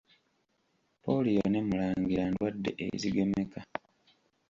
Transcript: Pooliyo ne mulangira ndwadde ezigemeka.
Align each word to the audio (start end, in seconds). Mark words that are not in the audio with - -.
Pooliyo 1.03 1.45
ne 1.49 1.59
mulangira 1.67 2.23
ndwadde 2.29 2.71
ezigemeka. 2.85 3.61